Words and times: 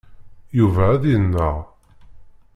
Yuba 0.57 0.83
ad 0.93 1.03
yennaɣ. 1.11 1.55